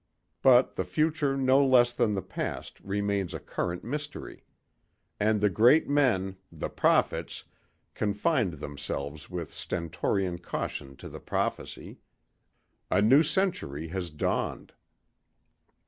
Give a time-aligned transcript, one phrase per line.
[0.41, 4.43] But the future no less than the past remains a current mystery.
[5.19, 7.43] And the great men the prophets
[7.93, 11.99] confined themselves with stentorian caution to the prophecy
[12.89, 14.73] a new century has dawned.